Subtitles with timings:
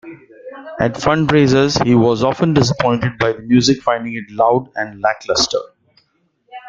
[0.79, 5.59] At fundraisers, he was often disappointed by the music, finding it loud and lackluster.